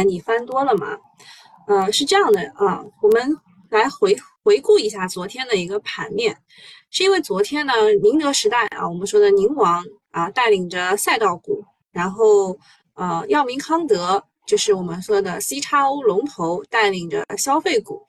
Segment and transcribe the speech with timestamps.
[0.00, 0.96] 你翻多了嘛？
[1.66, 3.36] 呃，是这样的啊，我们
[3.68, 6.34] 来回回顾一下昨天的一个盘面，
[6.90, 12.58] 是因为昨天呢，宁德时代啊，我们说的宁王啊，带领着赛道股，然后
[12.94, 18.02] 呃，药明康德就是我们说的 C 叉 O 龙头，带领着消费股。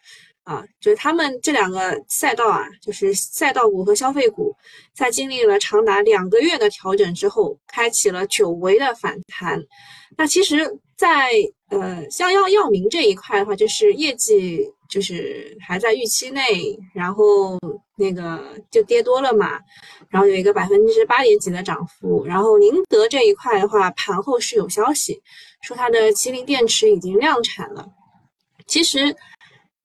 [0.46, 4.54] 啊，就是他们这两个赛道啊，就是赛道股和消费股，
[4.94, 9.64] 在经历了长达两个月的调整之后，开启了久违的反弹。
[10.18, 11.32] 那其实，在
[11.70, 17.60] 呃，像药药明这一块的话，就是业绩就是还在预期内，然后
[17.98, 18.42] 那个
[18.72, 19.60] 就跌多了嘛，
[20.08, 22.24] 然后有一个百分之八点几的涨幅。
[22.26, 25.22] 然后宁德这一块的话，盘后是有消息
[25.62, 27.86] 说它的麒麟电池已经量产了，
[28.66, 29.14] 其实。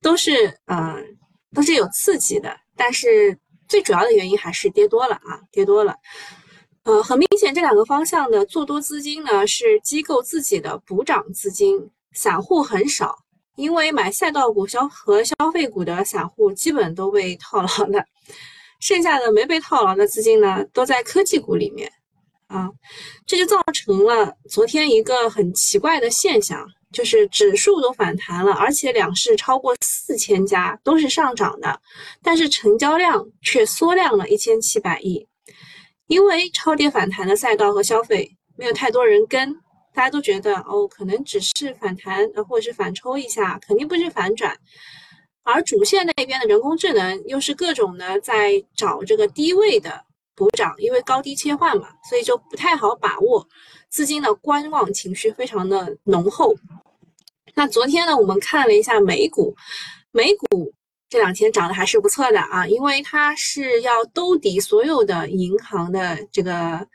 [0.01, 0.95] 都是呃
[1.53, 5.97] 都是有刺激的，但是最主要的原因还是跌多了啊，跌多了。
[6.89, 11.79] 呃，很明显这两个方向的做多资金呢是机构自己的补涨资金，
[12.15, 13.15] 散户很少，
[13.57, 18.03] 因为买赛道股消和消费股的散户基本都被套牢了，
[18.81, 21.93] 剩下的没被套牢的资金呢都在科技股里面
[22.47, 22.71] 啊，
[23.27, 26.67] 这就造成了昨天一个很奇怪的现象。
[26.91, 31.79] 就是指数都反弹了，而且两市超过四千家都是上涨的，
[32.23, 35.29] 但是成交量却缩量了一千七百亿。
[36.09, 39.55] 因为超跌反弹的赛道和消费没有太多人跟，
[39.95, 44.57] 大家都觉得哦，可能只是反弹，呃，或者是反抽一下，肯定不是反转。
[45.45, 53.47] 而主线那边的人工智能又是各种的在找这个低位的补涨，因为高低切换嘛，所以就不太好把握。
[53.91, 56.55] 资金的观望情绪非常的浓厚。
[57.55, 59.55] 那昨天呢，我们看了一下美股，
[60.13, 60.73] 美股
[61.09, 66.87] 这两天涨得还是不错的啊，因为它是要兜底所有的银行的这个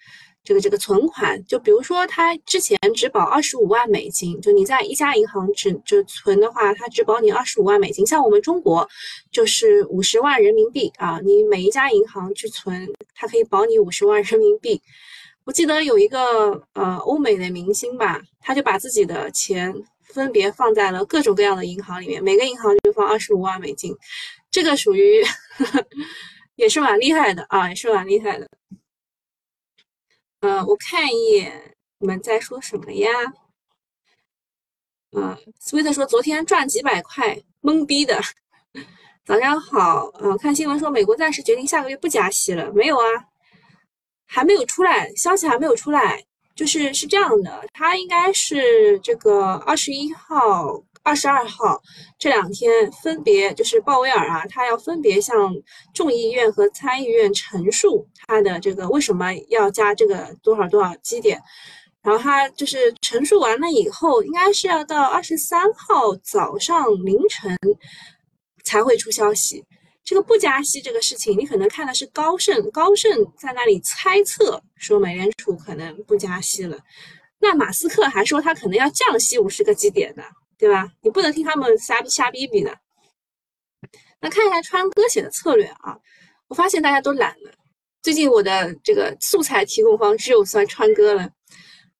[0.43, 1.43] 这个这个存款。
[1.45, 8.05] 就比如说，它之前只保二十五万美金，就你在一家银行只就存的话，它只保你二十五万美金。
[8.05, 8.87] 像我们中国
[9.31, 14.79] 就是五十万人民币啊，你每一家银行去存，它可以保你五十万人民币。
[15.45, 19.73] 我记得有一个呃欧美的明星吧，他就把自己的钱
[20.13, 23.93] 分别放在了各种各样的银行里面，每个银行就放二十五万美金，
[24.51, 25.21] 这个属于
[26.55, 28.47] 也是蛮厉害的啊，也是蛮厉害的。
[30.41, 33.09] 嗯，我看一眼你们在说什么呀？
[35.15, 38.19] 嗯，sweet 说昨天赚几百块，懵逼的。
[39.25, 43.05] 早上好，嗯，看新闻说美国暂时决定下个月不加息了，没有啊？
[44.25, 46.25] 还没有出来，消息还没有出来，
[46.55, 51.81] 就是是这样的，他应该是这个二十一号、二十二号
[52.19, 55.35] 这两天分别就是鲍威尔啊，他要分别向
[55.93, 61.41] 众议院和参议院陈述他的这个为什么要加这个多少多少基点，
[62.03, 67.57] 然后他就是陈述完了以后，应该是要到二十三号早上凌晨
[68.63, 69.65] 才会出消息。
[70.03, 76.77] 这个不加息这个事情，你可能看的是高盛，高盛在那里猜测说美联储可能不加息了。
[77.39, 80.23] 那马斯克还说他可能要降息五十个基点的，
[80.57, 80.89] 对吧？
[81.01, 82.77] 你不能听他们瞎瞎逼逼的。
[84.21, 85.97] 那看一下川哥写的策略啊，
[86.47, 87.51] 我发现大家都懒了。
[88.01, 91.29] 最近我的这个素材提供方只有算川哥了。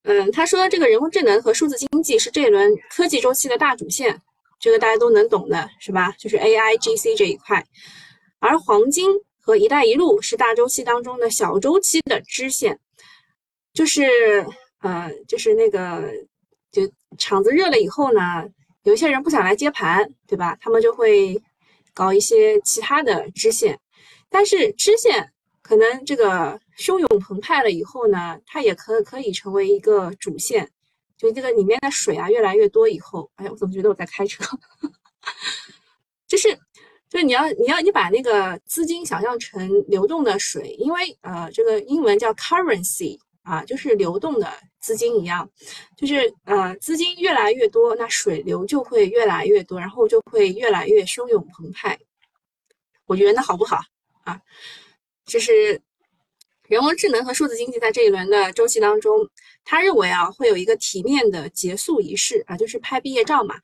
[0.03, 4.21] 嗯，他说这个人工智能和数字经济是这一轮科技周期的大主线。
[4.63, 6.13] 这个大家都能懂的是吧？
[6.17, 7.65] 就是 A I G C 这一块，
[8.39, 12.79] 而黄金和“一带一路”是大周期当中的小周期的支线，
[13.73, 14.47] 就是
[14.79, 16.09] 呃，就是那个，
[16.71, 18.45] 就场子热了以后呢，
[18.83, 20.57] 有一些人不想来接盘，对吧？
[20.61, 21.37] 他们就会
[21.93, 23.77] 搞一些其他的支线，
[24.29, 25.29] 但是支线
[25.61, 30.71] 可能这个汹涌澎湃了以后呢，它也可可以成为一个主线。
[31.17, 34.43] 就这个里面的水啊越来越多以后，哎呀，我怎么觉得我在开车？
[36.27, 36.53] 就是，
[37.09, 45.49] 就是你要你要你把那个资金想象成流动的水，因为呃，这个英文叫 currency 啊，就是流动的资金一样，
[45.95, 51.97] 就是呃，资金越来越多，那水流就会越来越多，然后就会越来越汹涌澎湃。
[53.05, 53.79] 我觉得那好不好
[54.23, 54.41] 啊？
[55.25, 55.81] 就是。
[56.69, 59.29] 人工智能和数字经济在这一轮的周期当中，
[59.65, 63.55] 他认为啊会有一个体面的结束仪式啊，就是拍毕业照嘛。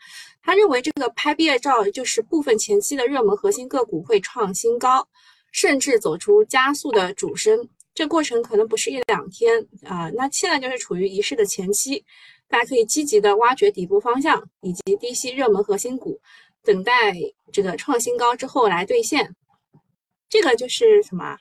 [0.41, 5.07] 他认为这个拍毕业照就是部分前期的热门核心个股会创新高，
[5.51, 7.67] 甚至走出加速的主升。
[7.93, 10.09] 这过程可能不是一两天啊。
[10.15, 12.03] 那现在就是处于仪式的前期，
[12.47, 16.19] 大家可以积极的挖掘底部方向以及低吸热门核心股，
[16.63, 17.13] 等待
[17.51, 19.35] 这个创新高之后来兑现。
[20.29, 21.37] 这个就是什么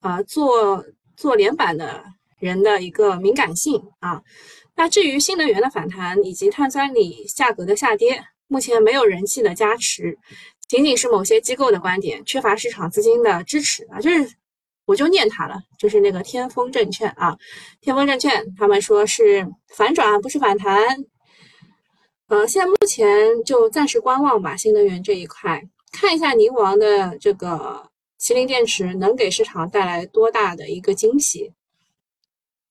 [0.00, 0.22] 啊？
[0.22, 0.84] 做。
[1.18, 2.04] 做连板的
[2.38, 4.22] 人的一个敏感性啊，
[4.76, 10.16] 那至于新能源的反弹以及碳酸锂价格的下跌，目前没有人气的加持，
[10.68, 14.00] 仅仅是某些机构的观点，缺乏市场资金的支持啊。
[14.00, 14.30] 就是
[14.86, 17.36] 我就念它了，就是那个天风证券啊，
[17.80, 20.76] 天风证券他们说是反转，不是反弹。
[22.28, 25.62] 呃，现在目前就暂时观望吧，新能源这一块，
[25.92, 27.90] 看一下宁王的这个
[28.20, 31.52] 麒麟电池能给市场带来多大的一个惊喜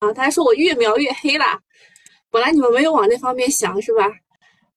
[0.00, 0.12] 啊！
[0.12, 1.60] 他还说我越描越黑啦，
[2.30, 4.04] 本来你们没有往那方面想是吧？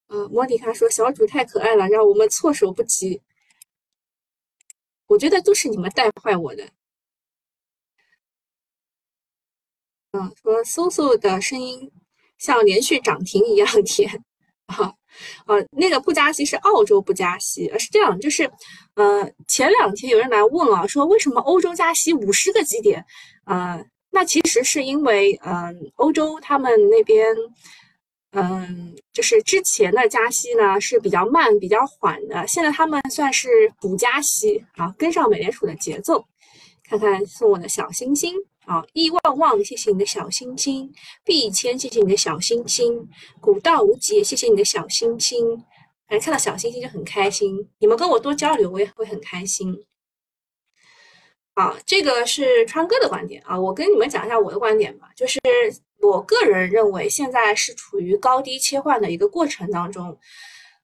[0.07, 3.21] 嗯，莫迪卡说小主太可爱了，让我们措手不及。
[5.07, 6.67] 我觉得都是你们带坏我的。
[10.13, 11.91] 嗯，说搜搜的声音
[12.37, 14.23] 像连续涨停一样甜。
[14.67, 14.95] 哈，
[15.47, 18.49] 呃，那个不加息是澳洲不加息，是这样，就是，
[18.95, 23.05] 呃，前两天有人来问啊，说为什么欧洲加息五十个基点？
[23.45, 27.35] 呃，那其实是因为，嗯，欧洲他们那边，
[28.33, 33.49] 嗯，就是之前的加息呢是比较慢、比较缓的，现在他们算是
[33.79, 36.25] 补加息啊，跟上美联储的节奏。
[36.83, 38.35] 看看送我的小星星。
[38.65, 40.87] 啊，亿万旺，谢谢你的小星星；
[41.25, 42.93] 碧千，谢谢你的小星星；
[43.41, 45.43] 古道无极，谢谢你的小心心。
[46.05, 47.67] 哎，看到小星星就很开心。
[47.79, 49.75] 你们跟我多交流，我也会很开心。
[51.53, 55.09] 啊，这个是川哥的观点啊，我跟你们讲一下我的观点吧。
[55.15, 55.39] 就是
[56.01, 60.17] 我个人认为，现在是处于高低切换的一个过程当中。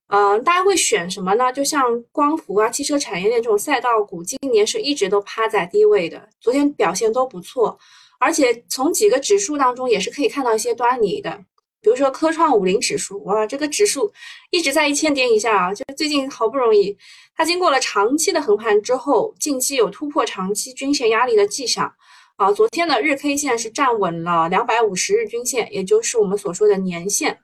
[0.09, 1.51] 嗯，大家会选什么呢？
[1.51, 7.77] 就像光伏啊、汽车产业链这种赛道股，今年是一直都趴在低位的，昨天表现都不错，
[8.19, 11.43] 而且从几个指数当中也是可以看到一些端倪的。
[11.87, 14.11] 比如说科创五零指数，哇，这个指数
[14.49, 16.97] 一直在一千点以下啊，就是最近好不容易，
[17.33, 21.89] 它经过了长期的横盘之后，近期有突破长期均线压力的迹象
[22.35, 22.51] 啊。
[22.51, 27.39] 昨天的日 K 线是站稳了两百五十日均线，也就是我们所说的年线。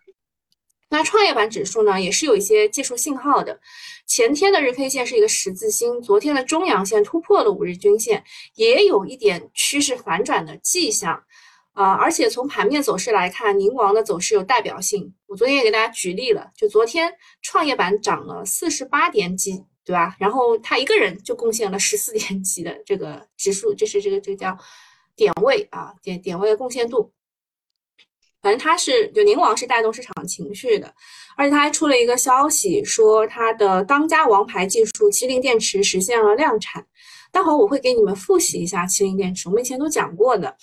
[0.89, 3.61] 那创业板指数呢，也是有一些技术信号的。
[4.05, 8.21] 前天的日 K 线是一个十字星，昨天的中阳线突破了五日均线，
[8.55, 11.23] 也有一点趋势反转的迹象
[11.73, 11.93] 啊。
[11.93, 15.13] 而且从盘面走势来看，宁王的走势有代表性。
[15.27, 20.15] 我昨天也给大家举例了，就昨天创业板涨了四十八点几，对吧？
[20.19, 24.57] 然后他一个人就贡献了十四点几的这个指数，这是这个这个叫
[25.15, 27.11] 点位啊，点点位的贡献度。
[28.41, 30.93] 反正他是就宁王是带动市场情绪的，
[31.37, 36.85] 而且他还出了一个消息，说他的当家王牌技术麒麟电池实现了量产。
[37.33, 40.55] 待会儿我会给你们复习一下麒麟电池，我们以前都讲过的。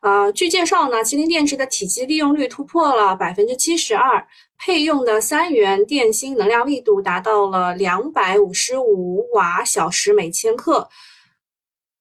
[0.00, 4.26] 呃，据介绍呢，麒麟电池的体积利用率突破了百分之七十二，
[4.58, 10.88] 配用的三元电芯能量密度达到了两百五十五瓦小时每千克。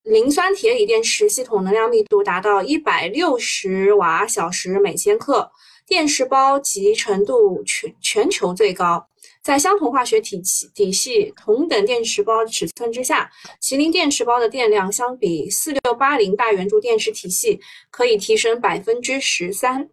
[0.04, 5.52] 磷酸铁锂电池系统能量密度达到一百六十瓦小时每千克，
[5.86, 9.06] 电池包集成度全全球最高。
[9.44, 13.30] 在相同化学体系体系、同等电池包尺寸之下，
[13.62, 17.60] 麒麟电池包的电量相比四六八零大圆柱电池体系
[17.92, 19.90] 可以提升百分之十三。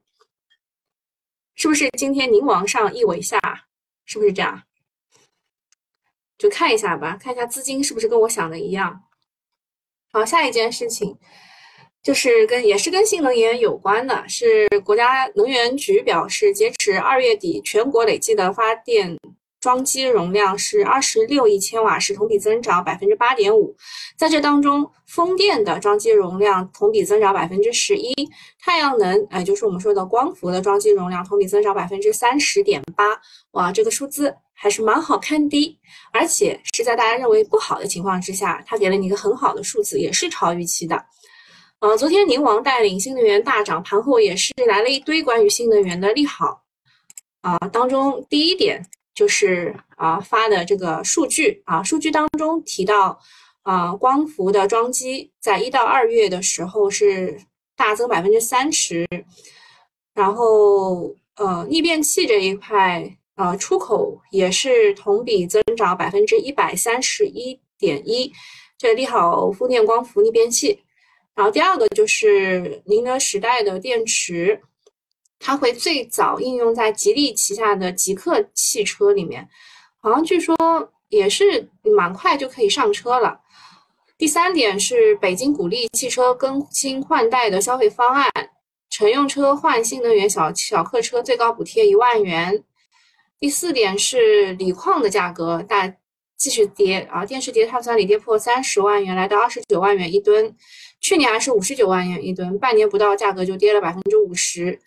[1.56, 3.38] 是不是今天宁王上一尾下？
[4.04, 4.62] 是不是这样？
[6.38, 9.02] 就看一下吧，看一下资金是不是跟我想的一样。
[10.12, 11.18] 好，下一件事情
[12.02, 19.18] 就是跟也是跟新能源有关的，是国家能源局表示，截止二月底，全国累计的发电
[19.60, 23.76] 装机容量是二十六亿千瓦时，同比增长百分之八点五。
[24.16, 28.14] 在这当中，风电的装机容量同比增长百分之十一，
[28.58, 33.04] 太阳能，哎，就是我们说的光伏的装机容量同比增长百分之三十点八。
[33.52, 34.34] 哇，这个数字。
[34.62, 35.78] 还是蛮好看的，
[36.12, 41.02] 而且是在大家认为不好的情况之下，它给了你一个很好的数字，也是超预期的。
[41.78, 46.60] 呃，昨天宁王带领新能源大涨，盘后也是来了一堆关于新能源的利好。
[47.40, 53.18] 啊，当中第一点就是啊发的这个数据啊，数据当中提到
[53.62, 57.40] 啊光伏的装机在一到二月的时候是
[57.76, 59.06] 大增百分之三十，
[60.14, 63.16] 然后呃逆变器这一块。
[63.36, 68.30] 啊，出口也是同比增长百分之一百三十一点一，
[68.76, 70.78] 这利好风电、光伏逆变器。
[71.34, 74.60] 然后第二个就是宁德时代的电池，
[75.40, 79.48] 它会最早应用在吉利旗下的极客汽车里面，
[79.98, 80.54] 好像据说
[81.08, 83.40] 也是蛮快就可以上车了。
[84.18, 88.30] 第三点是北京鼓励汽车更新换代的消费方案，
[88.90, 92.62] 乘用车换新能源小小客车最高补贴一万元。
[93.38, 95.90] 第四点是锂矿的价格大
[96.36, 100.54] 继续跌啊，电池叠碳酸锂跌破三十万元，来到二十九万元一吨，
[101.00, 104.78] 去年还是五十九万元一吨，半年不到价格就跌了百分之五十。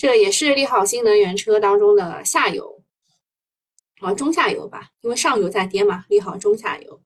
[0.00, 2.80] 这也是利好新能源车当中的下游
[4.00, 6.98] 啊，中下游吧，因为上游在跌嘛，利好中下游。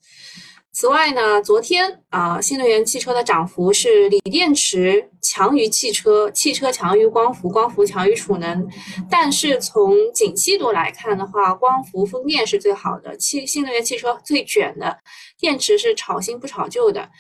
[0.70, 8.64] 此外呢，昨天啊，新能源汽车的涨幅是锂电池强于汽车，汽车强于光伏，光伏强于储能。
[9.10, 14.96] 但是从景气度来看的话，光伏风电是最好的，汽新能源汽车最卷的，
[15.36, 17.10] 电池是炒新不炒旧的。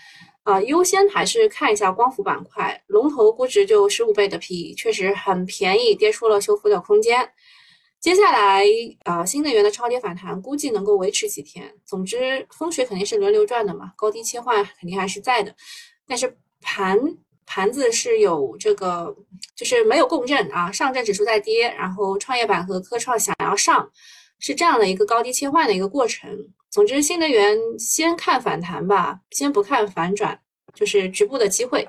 [0.44, 7.28] 啊，优先还是看一下光伏板块，龙头估值就十五倍的 PE，确实很便宜，跌出了修复的空间。
[7.98, 8.62] 接下来
[9.04, 11.74] 啊，新能源的超跌反弹估计能够维持几天。
[11.86, 15.54] 总之，风水肯定是轮流转的嘛，高低切换肯定还是在的。
[16.06, 16.98] 但是盘
[17.46, 19.16] 盘子是有这个，
[19.56, 20.70] 就是没有共振啊。
[20.70, 23.90] 上证指数在跌，然后创业板和科创想要上，
[24.38, 26.30] 是这样的一个高低切换的一个过程。
[26.74, 30.42] 总之，新能源先看反弹吧，先不看反转，
[30.74, 31.88] 就是局部的机会。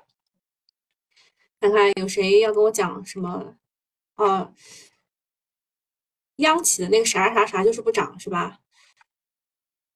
[1.60, 3.56] 看看有谁要跟我讲什么？
[4.14, 4.54] 啊？
[6.36, 8.60] 央企的那个啥啥啥就是不涨是吧？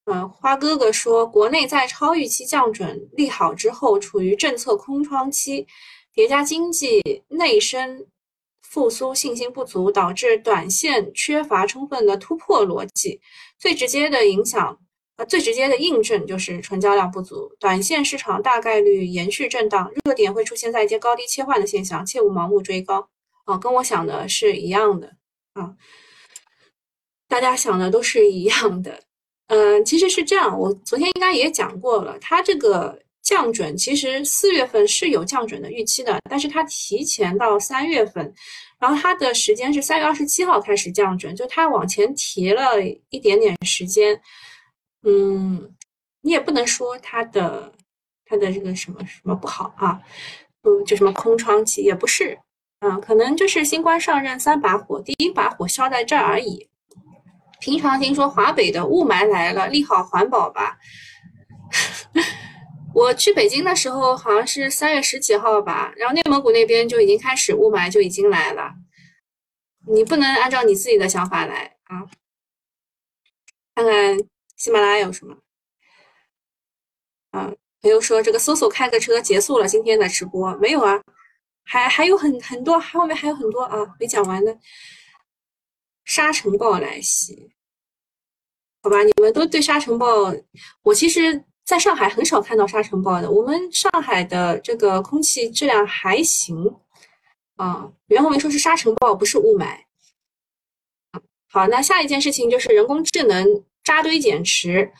[0.06, 5.68] 嗯，花哥哥说，国内在超预期降准利好之后，处于政策空窗期，
[6.12, 8.08] 叠加经济内生
[8.70, 13.20] 复苏信心不足，导致短线缺乏充分的突破逻辑。
[13.58, 14.78] 最直接的影响，
[15.16, 23.08] 呃，最直接的印证就是成交量不足，短线市场大概率延续震荡，热点会出现在一些高低切换的现象，切勿盲目追高。
[23.44, 25.16] 啊，跟我想的是一样的
[25.54, 25.74] 啊。
[27.26, 29.02] 大家想的都是一样的，
[29.48, 38.32] 嗯，其实是这样，我昨天应该也讲过了，它这个降准其实四月份是有降准的预期的，但是它提前到三月份，
[38.78, 44.20] 然后它的时间是三月二十七号开始降准，就它往前提了一点点时间，
[45.04, 45.72] 嗯，
[46.22, 47.72] 你也不能说它的
[48.24, 50.00] 它的这个什么什么不好啊，
[50.62, 52.38] 嗯，就什么空窗期也不是，
[52.80, 56.68] 嗯，可能就是新官上任三把火，第一把火烧在这儿而已。
[57.60, 60.78] 平常听说华北的雾霾来了，利好环保吧？
[62.94, 68.74] 我去北京的时候好像是三月十几号吧，然后内蒙古那边就已经开始雾霾就已经来了。
[69.86, 72.04] 你不能按照你自己的想法来啊！
[73.74, 74.18] 看看
[74.56, 75.36] 喜马拉雅有什么？
[77.30, 81.00] 啊，朋友说这个搜索开个车结束了今天的直播，没有啊？
[81.64, 84.58] 还还有很很多，后面还有很多啊，没讲完的。
[86.04, 87.52] 沙尘暴来袭，
[88.82, 90.34] 好吧，你们都对沙尘暴，
[90.82, 93.30] 我其实在上海很少看到沙尘暴的。
[93.30, 96.56] 我们上海的这个空气质量还行
[97.54, 97.88] 啊。
[98.08, 99.78] 袁宏明说是沙尘暴，不是雾霾。
[101.48, 103.46] 好，那下一件事情就是人工智能
[103.84, 104.90] 扎堆减持。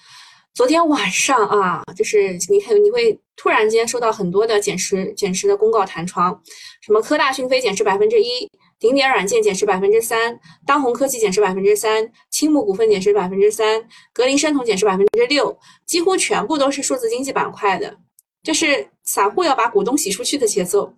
[0.54, 6.40] 昨天晚上啊，就是你看你会突然间收到很多的减持减持的公告弹窗，
[6.82, 8.48] 什么科大讯飞减持百分之一。
[8.80, 17.94] 顶点软件减持百分之三，当红科技减持百分之三，青木股份减持百分之三，格林生酮减持百分之六，几乎全部都是数字经济板块的，
[18.42, 20.94] 就是散户要把股东洗出去的节奏。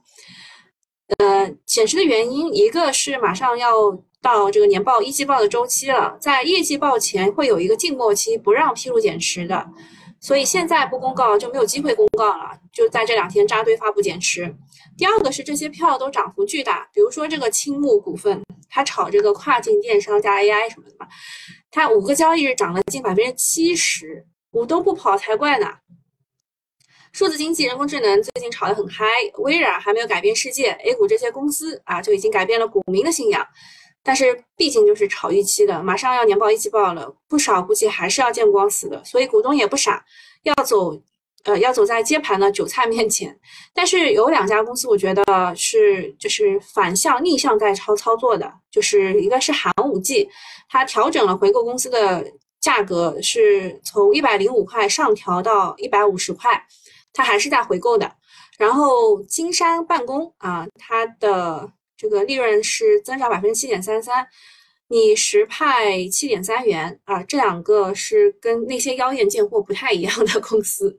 [1.18, 3.90] 呃，减持的原因，一个是马上要
[4.22, 9.68] 到这个年报一季报的周期了，在业绩报前会有一个静默期，不让披露减持的，
[10.20, 14.54] 所以现在不公告就没有机会公告了，就在这两天扎堆发布减持。
[14.96, 21.08] 第二个是这些票都涨幅巨大，比如说这个青木股份，它炒这个跨境电商加 AI 什么的嘛，
[21.70, 25.66] 它五个交易日涨了近百分之七十，五都不跑才怪呢。
[27.12, 29.04] 数字经济、人工智能最近炒得很嗨，
[29.38, 33.46] 微软还没有改变世界，A 股这些公司啊就已经改变了股民的信仰。
[34.02, 40.04] 但是毕竟就是炒预期的，马上要年报一季报了，不少估计还是要见光死的，所以股东也不傻，
[40.42, 41.00] 要走。
[41.44, 43.36] 呃，要走在接盘的韭菜面前，
[43.74, 45.24] 但是有两家公司，我觉得
[45.56, 50.28] 是就是反向逆向在操操作的，就是一个是寒武纪，
[50.68, 52.24] 它调整了回购公司的
[52.60, 56.64] 价格，是从一百零五块上调到一百五十块，
[57.12, 58.12] 它还是在回购的。
[58.56, 64.24] 然后金山办公啊，它的这个利润是增长百分之七点三三，
[64.88, 70.96] 你实派七点三元啊，这两个是跟那些妖艳贱货不太一样的公司。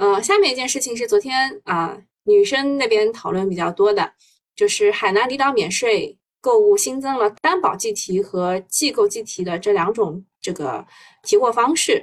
[0.00, 4.10] 呃，下面一件事情是昨天啊，女生那边讨论比较多的，
[4.56, 10.86] 就是海南离岛免税购物新增了担保计提和寄购计提的这两种这个
[11.22, 12.02] 提货方式。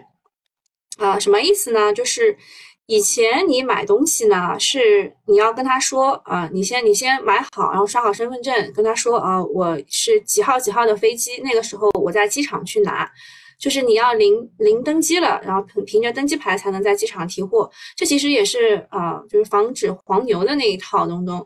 [1.00, 1.92] 啊，什么意思呢？
[1.92, 2.38] 就是
[2.86, 13.12] 以前你买东西呢，是你要跟他说啊，你先你先买好，然后刷好身份证，跟他说啊，我是几号几号的飞机，那个时候我在机场去拿。
[13.60, 17.70] 就是你要临临登机了，然后凭凭着登机牌才能在机场提货。
[17.96, 21.46] 这其实也是啊，就是防止黄牛的那一套东东。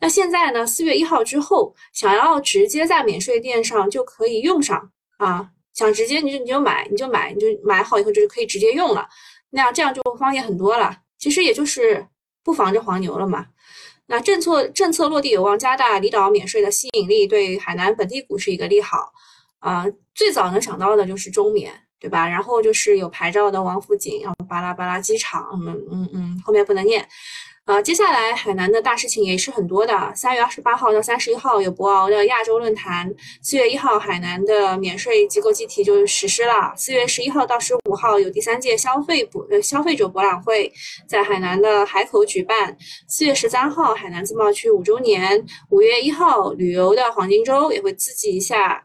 [0.00, 9.08] 那现在呢，四月一号之后，想要直接在免税店上就可以用上啊，想直接你就你就买你就买你就买好以后就是可以直接用了，
[9.50, 10.96] 那这样就方便很多了。
[11.18, 12.04] 其实也就是
[12.42, 13.46] 不防着黄牛了嘛。
[14.06, 19.12] 那政策政策落地有望加大离岛免税的吸引力，对海南本地股是一个利好。
[19.60, 22.28] 啊，最早能想到的就是中缅，对吧？
[22.28, 27.06] 然后就是有牌照的王府井，然后巴拉巴拉机场，嗯嗯嗯，后面不能念。
[27.64, 30.12] 呃，接下来海南的大事情也是很多的。
[30.16, 33.08] 三月二十八号到三十一号有博鳌的亚洲论坛，
[33.40, 36.74] 四月一号海南的免税机构集体就实施了。
[36.76, 40.72] 四月十一号到十五号有第三届消费博呃消费者博览会，
[41.06, 42.76] 在海南的海口举办。
[43.06, 48.84] 四月十三号海南自贸区五周年，五月一号旅游的黄金周也会刺激一下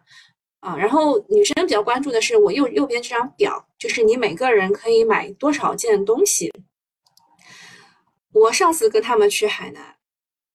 [0.59, 0.75] 啊。
[0.77, 6.51] 然后女生比较关注的是我右右边这张表，就是你每个人可以买多少件东西。
[8.33, 9.95] 我上次跟他们去海南，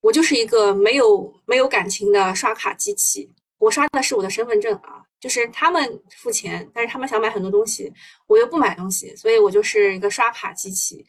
[0.01, 3.33] 我就是一个没有没有感情的刷卡机器。
[3.59, 7.93] 我刷的是我的身份证啊，就是他们付钱，但是他们想买很多东西，
[8.27, 11.05] 我又不买东西，所以我就是一个刷卡机器。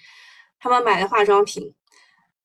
[0.60, 1.74] 他们买的化妆品，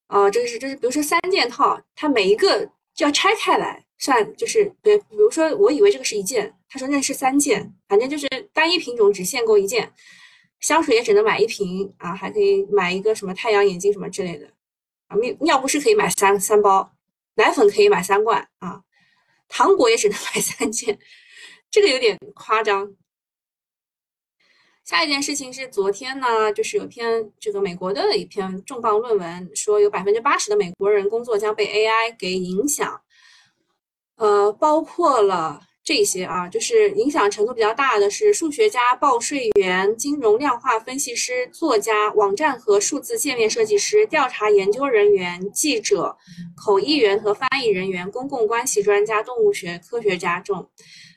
[0.07, 2.64] 啊，这个是就是比如说三件套，它每一个
[2.95, 9.93] 就要拆开来算，就是对，比如说我以为这个是一件，他说那是三件，反正就是单一品种只限购一件。
[10.61, 14.47] 香水也只能买一瓶啊，还可以买一个什么太阳眼镜什么之类的
[15.07, 15.17] 啊。
[15.19, 16.93] 尿尿不湿可以买三三包，
[17.35, 18.83] 奶粉可以买三罐啊，
[19.49, 20.99] 糖果也只能买三件，
[21.71, 22.93] 这个有点夸张。
[24.85, 33.00] 下一件事情是昨天呢，就是有篇这个美国的一篇重磅论文，说有百分之八十的美国人工作将被 AI 给影响，
[34.19, 35.63] 呃，包括了。
[35.85, 46.15] 这些啊，就是影响程度比较大的是数学家、报税员、金融量化分析师、作家、网站和数字界面设计师、调查研究人员、记者、
[46.55, 50.69] 口译员和翻译人员、公共关系专家、动物学科学家这种。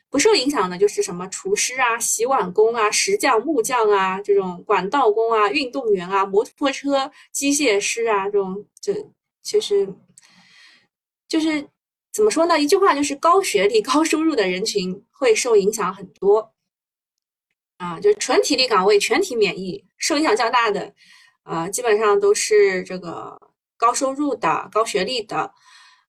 [0.08, 8.94] 不受影响的就是什么厨师啊、洗碗工啊、石匠、木匠啊、这种管道工啊、运动员啊、摩托车机械师啊这种，这
[9.42, 9.86] 其实
[11.28, 11.68] 就是。
[12.12, 12.60] 怎么说呢？
[12.60, 16.52] 一句话就是高学历、高收入的人群会受影响很多，
[17.78, 20.92] 啊，就是纯体力岗位全体免疫，受影响较大的，
[21.44, 23.40] 呃，基本上都是这个
[23.78, 25.50] 高收入的、高学历的，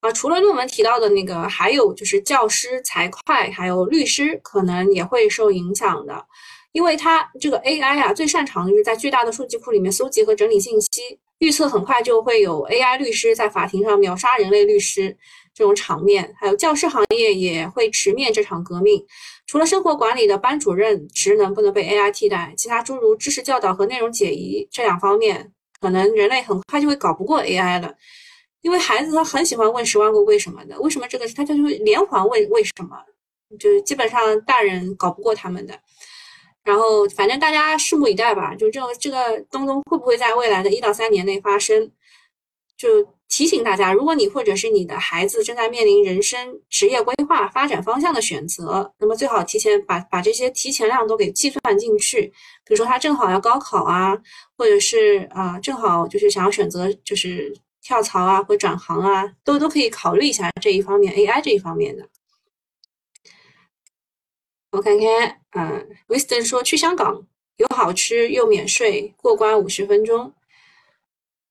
[0.02, 6.26] 啊，除了论文提到的那个，还有就是教师、财会还有律师可能也会受影响的，
[6.74, 15.18] 因为它这个 AI 啊，最擅长的就是在巨大的数据库里面搜集和整理信息，预测很快就会有 AI 律师在法庭上秒杀人类律师。
[15.54, 19.06] 这种场面，还有教师行业也会直面这场革命。
[19.46, 27.94] 除了生活管理的班主任职能不能被 AI 替代，其他诸如知识教导和内容解疑这两方面，可能人类很快就会搞不过 AI 了。
[28.62, 32.98] 因为孩子他很喜欢问十万个为什么的，为什么这个他就会连环问为什么，
[33.60, 35.78] 就是基本上大人搞不过他们的。
[36.64, 41.92] 然后反正大家拭目以待吧，就这种这个东东会不会在未来的一到三年内发生，
[42.84, 43.08] 就。
[43.30, 52.32] 提醒大家，如果你或者是你的孩子正在面临人生职业规划、发展方向的选择，那么最好提前把把这些提前量都给计算进去。
[52.64, 54.16] 比如说他正好要高考啊，
[54.56, 62.08] 或者是啊正好就是想要选择就是跳槽啊或转行啊，都都可以考虑一下这一方面 AI 这一方面的。
[64.70, 67.26] 我看看，嗯，Wisdom 说去香港
[67.58, 70.32] 又好吃又免税，过关五十分钟。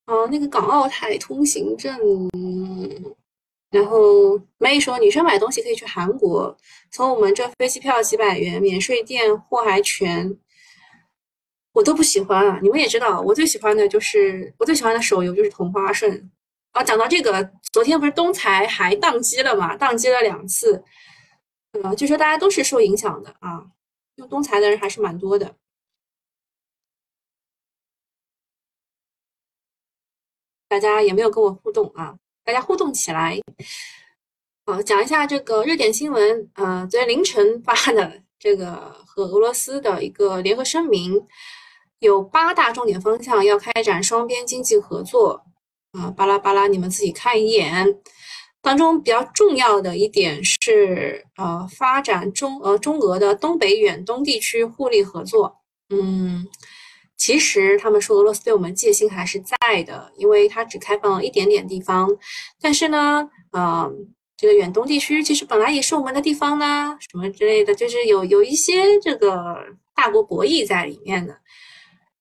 [0.07, 1.97] 哦，那个港澳台通行证，
[3.71, 6.55] 然后梅说女生买东西可以去韩国，
[6.91, 10.37] 从我们这飞机票几百元，免税店货还全，
[11.73, 12.59] 我都不喜欢啊！
[12.63, 16.31] 你们也知道，我最喜欢的就是我最喜欢的手游就是同花顺。
[16.73, 19.77] 啊，讲到这个，昨天不是东财还宕机了嘛？
[19.77, 20.83] 宕机了两次，
[21.73, 23.63] 呃，就说大家都是受影响的啊，
[24.17, 25.55] 用东财的人还是蛮多的。
[30.73, 33.39] 大家也没有跟我互动啊，大家互动起来。
[34.65, 36.51] 好，讲一下这个热点新闻。
[36.55, 41.27] 呃，昨天凌晨发的这个和俄罗斯的一个联合声明，
[41.99, 45.45] 有八大重点方向要开展双边经济合作。
[45.93, 48.01] 啊，巴拉巴拉，你们自己看一眼。
[48.63, 55.59] 当中比较重要的一点是，呃，发展中呃中俄的东北远东地区互利合作。
[55.91, 56.49] 嗯。
[57.25, 62.11] 其实他们说俄罗斯对我们戒心还是在的，因为它只开放了一点点地方。
[62.61, 69.57] 但是呢，嗯，这个远东地区其实本来也是我们的地方呢，什么之类的，就是有有一些这个
[69.95, 71.37] 大国博弈在里面的。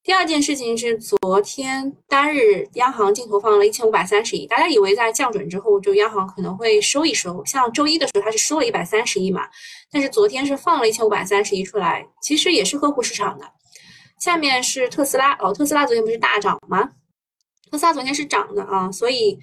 [0.03, 9.47] 第二件事情是，昨天单日央行净投放了一千五百三十亿，大家以为在降准之后，就央行可能会收一收，像周一的时候它是收了一百三十亿嘛，
[9.91, 13.51] 但是昨天是放了一千五百三十亿出来，其实也是呵护市场的。
[14.21, 16.91] 下面是特斯拉哦，特斯拉昨天不是大涨吗？
[17.69, 19.37] 特斯拉昨天是涨的啊，所以，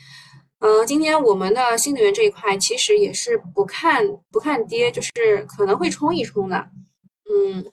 [0.60, 5.10] 呃，今天我们的新能源这一块其实也是不看不看跌，就是
[5.48, 6.70] 可能会冲一冲的，
[7.30, 7.70] 嗯。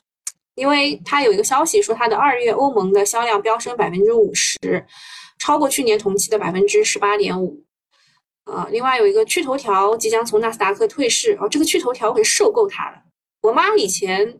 [0.55, 4.85] 因为它有一个消息说，它的二月欧盟的销量飙升百分之五十，
[5.37, 7.61] 超过去年同期的百分之十八点五。
[8.45, 13.01] 呃，另外有一个趣头条即将从纳斯达克退市，哦，这个趣头条可是受够它了。
[13.41, 14.39] 我妈以前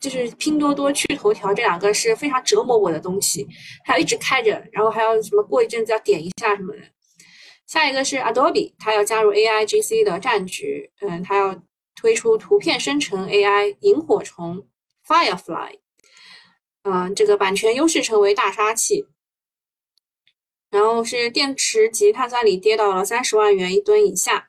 [0.00, 3.46] 就是拼多多、趣头条这两个是非常折磨我的东西，
[3.84, 6.80] 还要一直开着，然后还要什么过一阵子要点一下什么的。
[7.66, 11.60] 下一个是 Adobe，它要加入 AI GC 的战局，嗯，它要
[11.94, 14.66] 推出图片生成 AI 萤火虫。
[15.06, 15.78] Firefly，
[16.82, 19.06] 嗯，这个版权优势成为大杀器。
[20.70, 24.47] 然后是电池及碳酸锂跌到了三十万元一吨以下。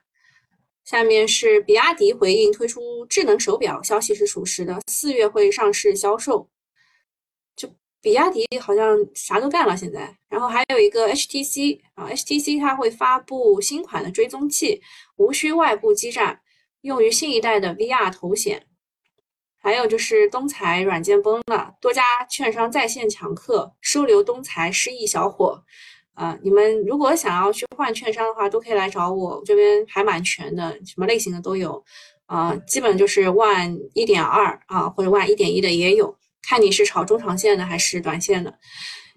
[0.90, 6.50] 下面是比亚迪回应推出智能手表，消息是属实的，四月会上市销售。
[7.54, 7.72] 就
[8.02, 10.12] 比亚迪好像啥都干了现在。
[10.28, 14.82] 然后还有一个 HTC 啊，HTC 它会发布新款的追踪器，
[15.14, 16.40] 无需外部基站，
[16.80, 18.66] 用于新一代的 VR 头显。
[19.62, 25.62] 还有就是东财软件崩了，多家券商在线抢客，收留东财失意小伙。
[26.20, 31.82] 啊，你们如果想要去换券商的话，都可以来找我，这边还蛮全的，什么类型的都有。
[32.26, 38.52] 啊，基本就是万一点二啊，或者万一点一的也有，看你是炒中长线的还是短线的。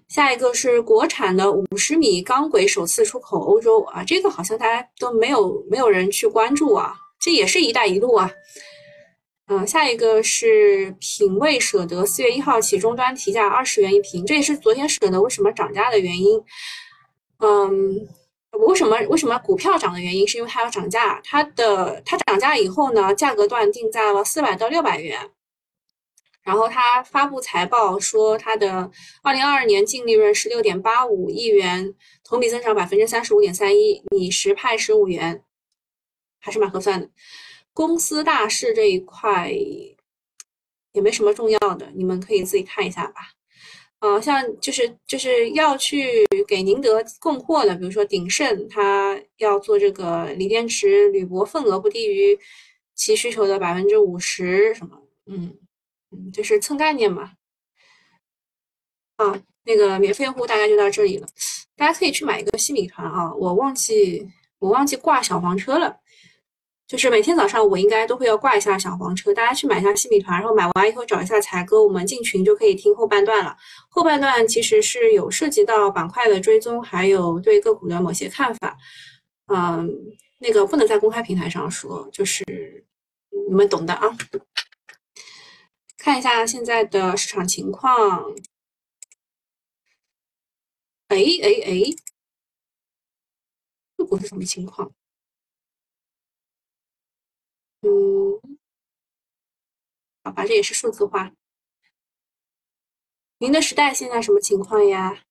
[0.08, 8.30] 下一个是国产的五十米钢轨首次出口欧洲啊，这个好像大家都没有没有人去关注啊，这也是一带一路啊。
[9.48, 16.42] 嗯，下一个是品味舍得，四月一号起终端提价二十元一瓶，这也是昨天舍得为什么涨价的原因。
[17.44, 18.08] 嗯，
[18.52, 25.30] 为什么为什么股票涨的原因，是因为它要涨价，它的它涨价以后呢，价格段定在了四百到六百元。
[26.42, 28.90] 然后它发布财报说，它的
[29.22, 35.42] 二零二二年净利润是六点八五亿元，同比增长百分之三十五点三一，拟十派十五元，
[36.40, 37.10] 还是蛮合算的。
[37.72, 39.50] 公司大事这一块
[40.92, 43.33] 也没什么重要的，你们可以自己看一下吧。
[44.04, 52.38] 啊，像就是就是要去给宁德供货的，比如说鼎盛，它要做这个锂电池铝箔份额不低于
[52.94, 55.56] 其需求的百分之五十，什么，嗯
[56.10, 57.32] 嗯，就是蹭概念嘛。
[59.16, 61.26] 啊，那个免费用户大概就到这里了，
[61.74, 65.96] 大家可以去买一个新米团啊，我忘记我忘记挂小黄车了。
[66.86, 73.56] 就是每天早上我应该都会要挂一下小黄车，大家去买一下新米团，然后买完以后找一下才哥，我们进群就可以听后半段了。
[73.88, 78.76] 后半段其实是有涉及到板块的追踪，还有对个股的某些看法。
[79.46, 79.90] 嗯，
[80.38, 82.44] 那个不能在公开平台上说，就是
[83.48, 84.16] 你们懂的啊。
[85.96, 88.30] 看一下现在的市场情况。
[91.08, 91.82] 哎哎哎，
[93.96, 94.92] 个股是什么情况？
[97.84, 98.58] 嗯，
[100.22, 101.30] 好吧，这也是数字化。
[103.38, 105.22] 您的时代现在什么情况呀？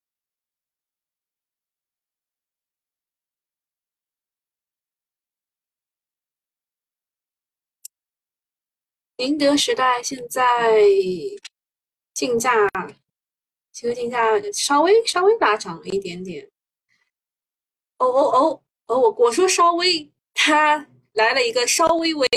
[9.17, 10.79] 宁德时代现在
[12.13, 12.51] 竞价，
[13.71, 16.51] 其实竞价稍微稍微大涨了一点点。
[17.97, 20.92] 哦哦哦哦，我我说稍微，它。
[21.13, 22.27] 来了一个稍微微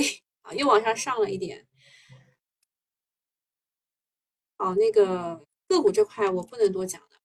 [0.42, 1.66] 啊，又往上上了一点。
[4.58, 7.16] 哦，那个个股这块我不能多讲的。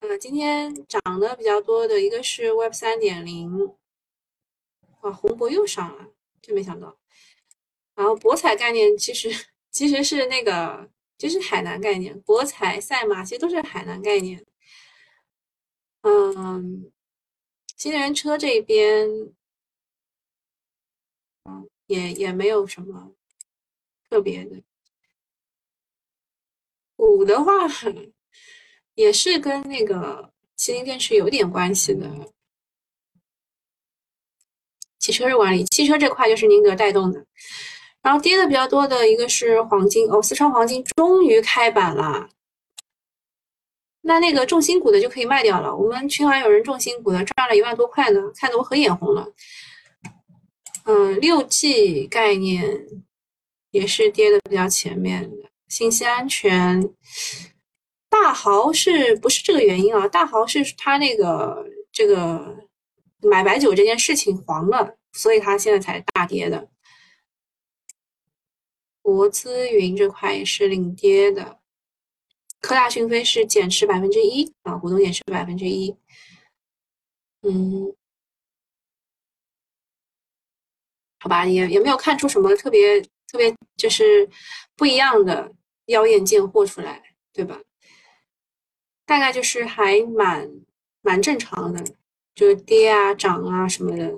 [0.00, 3.76] 嗯，今天涨的比较多的一个是 Web 三点零，
[5.00, 6.98] 哇，宏博又上了，真没想到。
[7.94, 9.28] 然后博彩概念其实
[9.70, 14.44] 其实是那个就是海南概念，博彩赛马其实都是海南概念。
[16.02, 16.92] 嗯，
[17.76, 19.08] 新能源车这边。
[21.88, 23.12] 也也没有什么
[24.08, 24.62] 特别的，
[26.96, 27.52] 五的话
[28.94, 32.06] 也是跟那个麒麟电池有点关系的。
[34.98, 37.24] 汽车日管理，汽车这块就是宁德带动的，
[38.02, 42.28] 然后跌的比较多的一个是黄金哦，四川黄金终于开板了，
[44.02, 45.74] 那那个重心股的就可以卖掉了。
[45.74, 49.26] 我们群还有人重心股的赚了一万多块呢，看得我很眼红了。
[50.90, 52.86] 嗯，六 G 概念
[53.72, 56.82] 也是跌的比较前面的，信息安全，
[58.08, 60.08] 大豪是不是这个原因啊？
[60.08, 62.66] 大豪是他那个这个
[63.20, 66.70] 买白酒这件事情黄了，所以他现在才大跌的。
[69.02, 71.60] 国资云这块也是领跌的，
[72.62, 75.94] 科大讯飞是减持百分之一啊，股东减持百分之一，
[77.42, 77.94] 嗯。
[81.28, 84.28] 吧，也也没有看出什么特别特别就是
[84.74, 85.52] 不一样的
[85.86, 87.00] 妖艳贱货出来，
[87.32, 87.60] 对吧？
[89.06, 90.50] 大概就是还蛮
[91.02, 91.84] 蛮正常的，
[92.34, 94.12] 就是跌啊涨啊什么的。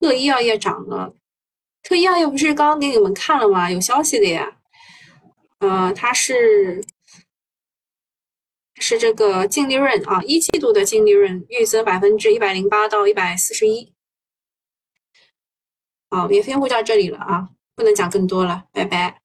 [0.00, 1.14] 特医药业涨了，
[1.82, 3.70] 特医药业不是刚刚给你们看了吗？
[3.70, 4.58] 有消息的呀，
[5.60, 6.82] 呃，它是。
[8.82, 13.94] 是这个净利润啊，一季度的净利润预增百分之一百零八到一百四十一。
[16.10, 19.20] 好，免费用户到这里了啊，不能讲更多了，拜拜。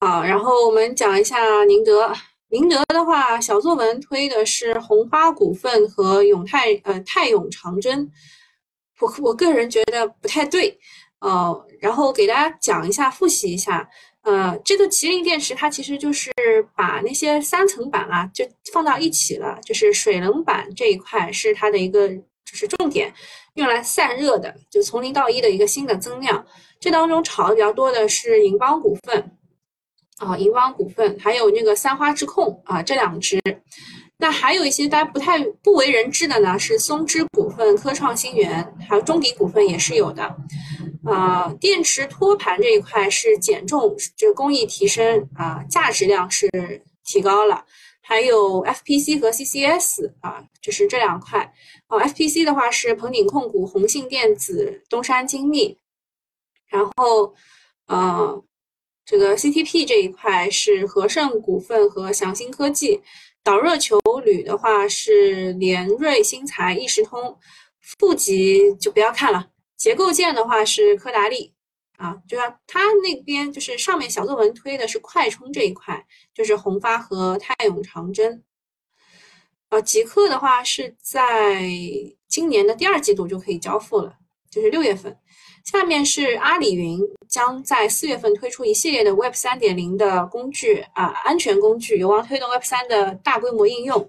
[0.00, 2.10] 好，然后我们讲一下宁德。
[2.48, 8.10] 宁德的话，小作文推的是宏发股份和永泰呃泰永长征，
[9.00, 10.78] 我我个人觉得不太对，
[11.18, 13.86] 呃，然后给大家讲一下，复习一下。
[14.26, 16.32] 呃，这个麒麟电池它其实就是
[16.74, 23.14] 把那些三层板啊，就放到一起了，就是水冷板这一块是它的一个就是重点，
[23.54, 26.44] 用来散热的，就从零到一的一个新的增量。
[26.80, 29.30] 这当中炒的比较多的是银邦股份
[30.18, 33.40] 啊，银邦股份，还有那个三花智控啊，这两只。
[34.18, 40.36] 那还有一些大家不太不为人知的呢，是松芝股份、科创新源，还有中迪股份也是有的。
[41.04, 46.48] 啊，电池托盘这一块是减重，这个工艺提升啊，价值量是
[47.04, 47.64] 提高了。
[48.00, 51.52] 还有 FPC 和 CCS 啊，就是这两块。
[51.88, 55.76] 哦，FPC 的话是鹏鼎控股、宏信电子、东山精密。
[56.68, 57.34] 然后，
[57.86, 58.42] 呃，
[59.04, 63.02] 这个 CTP 这一块是和盛股份和祥兴科技。
[63.46, 67.38] 导热球铝的话是联瑞新材、易时通。
[67.80, 69.48] 负极就不要看了。
[69.76, 71.54] 结构件的话是科达利
[71.98, 76.04] 啊，就像它那边就是上面小作文推的是快充这一块，
[76.34, 78.42] 就是宏发和泰永长征。
[79.68, 81.70] 呃，极客的话是在
[82.26, 84.16] 今年的第二季度就可以交付了，
[84.50, 85.16] 就是六月份。
[85.70, 94.08] 下面是阿里云将在四月份推出一系列的 Web 三点零的工具啊，安全工具，有望推动 Web 三的大规模应用。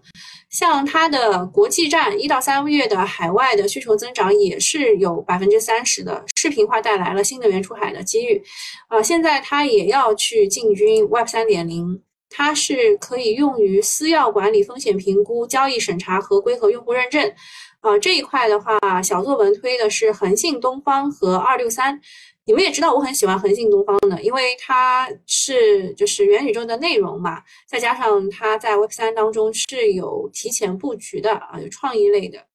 [0.51, 8.39] 像它的国际站一到三个月的海外的需求增长也是有百分之三十的，视频化带来了新能源出海的机遇。
[8.87, 17.33] 啊，现在它也要去进军 Web 三点零，它是可以用于私钥管理、风险评估、交易审查、合规和用户认证。
[17.81, 21.99] 啊，这一块的话，小作文推的是恒信东方和二六三。
[22.45, 32.45] 你们也知道，我很喜欢恒信东方的，因为它是就是元宇宙的内容嘛，再加上它在 Web 三当中是有提前布局的啊，有创意类的。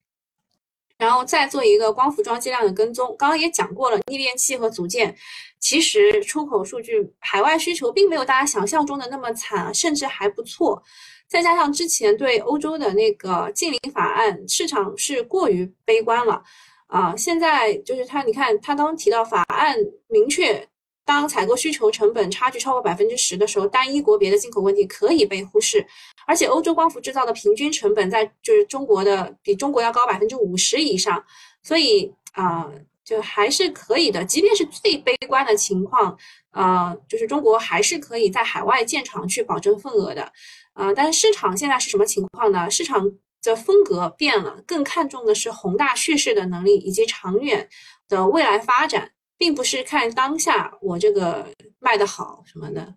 [0.97, 5.15] 然后再做一个光伏装机量的跟踪，刚刚也讲过了，逆变器和组件，
[5.63, 10.83] 其实出口数据海外需求并没有大家想象中的那么惨，甚至还不错。
[11.29, 16.43] 再加上之前对欧洲的那个禁令法案，市场是过于悲观了
[16.89, 17.17] 啊！
[17.17, 19.75] 现在就是他，你看他刚提到法案
[20.09, 20.69] 明确，
[21.07, 25.87] 当采购需求成本差距超过百分之十的时候，单一国别的进口问题可以被忽视，
[26.27, 31.25] 而且欧洲光伏制造的平均成本在就是中国的比中国要高百分之五十以上，
[31.63, 32.71] 所以啊，
[33.05, 34.25] 就还是可以的。
[34.25, 36.17] 即便是最悲观的情况，
[36.53, 40.33] 呃，就是中国还是可以在海外建厂去保证份额的。
[40.75, 42.71] 啊，但是市场现在是什么情况呢？
[42.71, 43.11] 市场
[43.43, 47.69] 的风格变了，更看重的是宏大叙事的能力以及长远
[48.09, 51.47] 的未来发展，并不是看当下我这个
[51.79, 52.95] 卖的好什么的。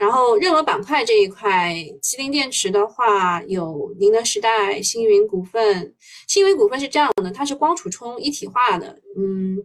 [0.00, 5.94] 然后热门板块这一块，麒麟电池的话有宁德时代、星云股份。
[6.26, 9.62] 星云股份是这样的，它是光储充一体化的，嗯。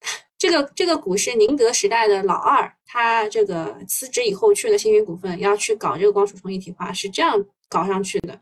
[0.38, 8.40] 这个这个股是宁德时代的老二，他这个辞职以后去了星云股份，要去搞这个光储充一体化，是这样搞上去的。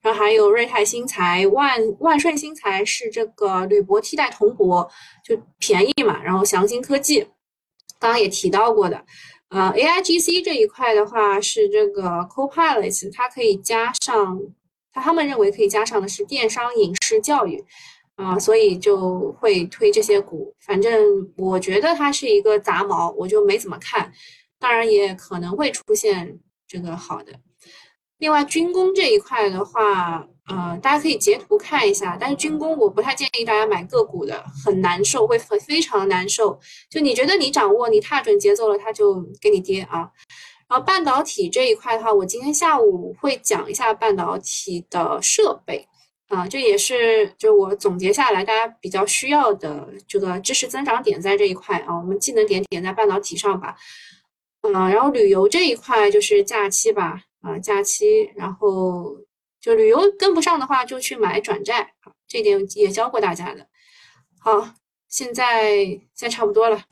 [0.00, 4.90] 然后还有瑞泰新材、万万顺新材是这个铝箔替代铜箔，
[5.22, 6.20] 就便宜嘛。
[6.22, 7.20] 然后祥兴科技，
[7.98, 9.04] 刚刚也提到过的，
[9.50, 14.40] 呃，AIGC 这一块的话是这个 Copilot，它可以加上，
[14.92, 17.64] 他他们认为可以加上的是电商、影视、教育。
[18.16, 21.04] 啊，所以就会推这些股，反正
[21.36, 24.12] 我觉得它是一个杂毛，我就没怎么看。
[24.56, 27.32] 当然也可能会出现这个好的。
[28.18, 32.16] 另外军工这一块的话，呃，大家可以截图看一下。
[32.18, 36.58] 但是军工我不太建议大家买个股的，很难受，会很非常难受。
[36.90, 40.08] 就你觉得你掌握，你踏准节奏了，它就给你跌啊。
[40.68, 45.86] 然后半导体这一块的话，我今天下午会讲一下半导体的设备
[46.28, 53.76] 啊，这也是就我总结下来大家比较需要的这个知识增长点在这一块啊，我们技能点点在半导体上吧。
[54.62, 57.20] 嗯，然后旅游这一块就是假期吧。
[57.44, 59.18] 啊，假期，然后
[59.60, 61.94] 就旅游跟不上的话，就去买转债。
[62.00, 63.68] 好，这点也教过大家的。
[64.40, 64.74] 好，
[65.08, 66.84] 现在现在差不多了，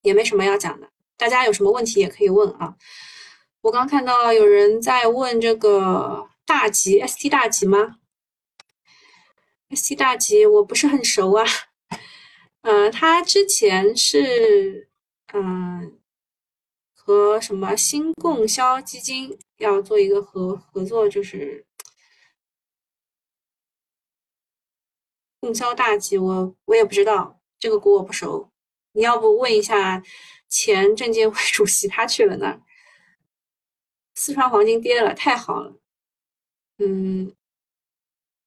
[0.00, 0.88] 也没什么要讲的。
[1.18, 2.74] 大家有什么问题也可以问啊。
[3.60, 7.98] 我刚看到有人在问这个大吉 ST 大吉吗
[9.68, 11.44] ？ST 大吉我不是很熟啊。
[12.62, 14.88] 嗯，他之前是
[15.34, 15.98] 嗯。
[17.04, 21.66] 和什么新供销基金要做一个合合作，就是
[25.40, 28.52] 供销大集，我我也不知道这个股我不熟，
[28.92, 30.00] 你要不问一下
[30.48, 32.62] 前证监会 主席，他去了那儿。
[34.14, 35.76] 四川黄金跌了，太好了，
[36.78, 37.34] 嗯，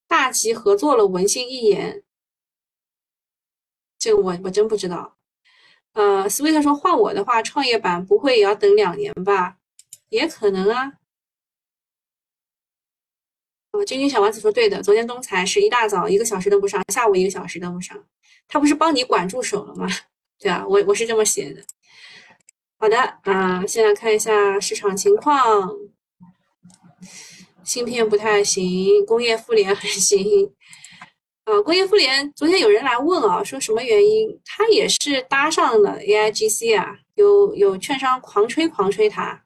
[0.08, 2.06] 大吉合作了文心一言，
[4.00, 5.14] 这个我我真不知道。
[5.95, 9.58] 呃，sweet 说换我的话，创业板不会也要等两年吧？
[10.10, 10.91] 也可能啊。
[13.71, 17.97] 哦，君君小丸子说对的，昨天东财是一大早一个小时登不上，下午一个小时登不上，
[18.47, 19.88] 他不是帮你管住手了吗？
[20.38, 21.62] 对啊，我我是这么写的。
[22.77, 25.69] 好的，啊，现在看一下市场情况，
[27.63, 30.53] 芯片不太行，工业互联还行。
[31.45, 34.41] 啊，工业富联昨天有人来问啊，说什么原因？
[34.43, 39.43] 它也是搭上了 AIGC 啊，有有券商狂吹狂吹它。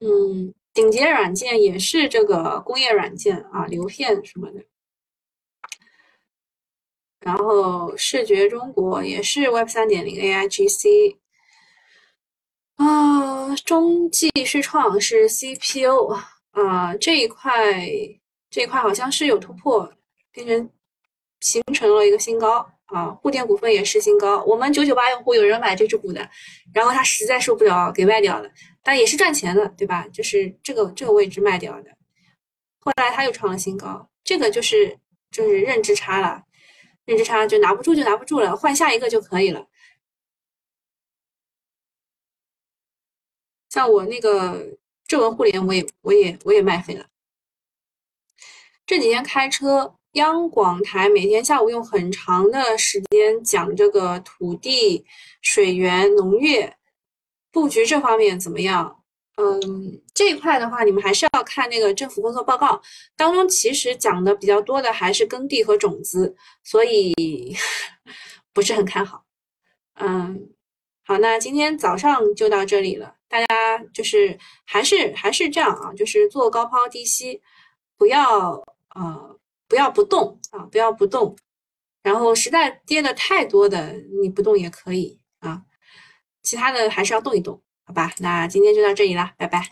[0.00, 4.64] 嗯，顶级软件也是这个工业软件啊，流片什么的。
[7.20, 11.18] 然后视觉中国也是 Web 三点零 AIGC。
[12.74, 16.08] 啊，中继视创是 CPU
[16.50, 17.80] 啊这一块。
[18.54, 19.92] 这一块好像是有突破，
[20.30, 20.70] 变成
[21.40, 23.10] 形成了一个新高啊！
[23.10, 24.44] 沪电股份也是新高。
[24.44, 26.30] 我们九九八用户有人买这只股的，
[26.72, 28.48] 然后他实在受不了，给卖掉了，
[28.80, 30.06] 但也是赚钱的，对吧？
[30.12, 31.90] 就是这个这个位置卖掉的，
[32.78, 35.00] 后来他又创了新高，这个就是
[35.32, 36.44] 就是认知差了，
[37.06, 39.66] 认知差就拿不住就拿不住了，换下一个就可以了。
[43.68, 47.04] 像我那个正文互联，我也我也我也卖飞了。
[48.86, 55.04] 这几天开车，央广台每天下午用很长的时间讲这个土地、
[55.40, 56.76] 水源、农业
[57.50, 59.00] 布局这方面怎么样？
[59.36, 62.80] 嗯，这一块的话，你们还是要看那个政府工作报告
[63.16, 67.56] 当中，其实讲的比较多的还是耕地和种子，所以
[68.52, 69.24] 不是很看好。
[69.94, 70.50] 嗯，
[71.06, 77.40] 好，那今天早上就到这里了，大家就是还是还是这样啊，就是做高抛低吸，
[77.96, 78.62] 不要。
[78.94, 79.30] 啊，
[79.68, 81.36] 不要不动啊，不要不动。
[82.02, 85.62] 然后实在跌的太多的，你不动也可以啊。
[86.42, 88.12] 其他的还是要动一动，好吧？
[88.18, 89.70] 那今天就到这里啦，拜拜。